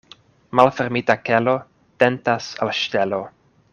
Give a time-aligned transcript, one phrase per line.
[0.59, 1.55] Malfermita kelo
[2.05, 3.21] tentas al ŝtelo.